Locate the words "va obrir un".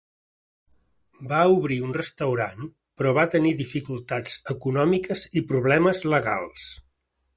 1.33-1.91